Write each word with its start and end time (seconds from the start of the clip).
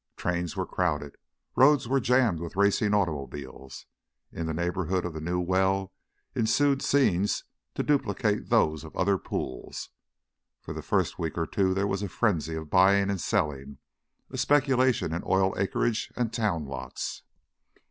Trains 0.17 0.55
were 0.55 0.65
crowded, 0.65 1.15
roads 1.55 1.87
were 1.87 1.99
jammed 1.99 2.39
with 2.39 2.55
racing 2.55 2.91
automobiles; 2.95 3.85
in 4.31 4.47
the 4.47 4.53
neighborhood 4.55 5.05
of 5.05 5.13
the 5.13 5.21
new 5.21 5.39
well 5.39 5.93
ensued 6.33 6.81
scenes 6.81 7.43
to 7.75 7.83
duplicate 7.83 8.49
those 8.49 8.83
of 8.83 8.95
other 8.95 9.19
pools. 9.19 9.89
For 10.59 10.73
the 10.73 10.81
first 10.81 11.19
week 11.19 11.37
or 11.37 11.45
two 11.45 11.75
there 11.75 11.85
was 11.85 12.01
a 12.01 12.09
frenzy 12.09 12.55
of 12.55 12.67
buying 12.71 13.11
and 13.11 13.21
selling, 13.21 13.77
a 14.31 14.39
speculation 14.39 15.13
in 15.13 15.21
oil 15.23 15.53
acreage 15.55 16.11
and 16.15 16.33
town 16.33 16.65
lots. 16.65 17.21